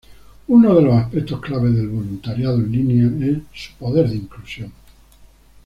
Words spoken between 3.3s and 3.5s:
es